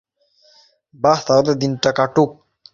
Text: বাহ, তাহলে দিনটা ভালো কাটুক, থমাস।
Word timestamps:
বাহ, 0.99 1.19
তাহলে 1.27 1.51
দিনটা 1.55 1.89
ভালো 1.89 1.97
কাটুক, 1.97 2.29
থমাস। 2.31 2.69